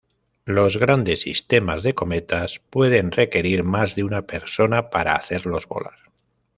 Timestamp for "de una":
3.93-4.23